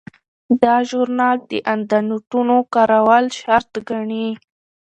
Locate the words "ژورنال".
0.89-1.37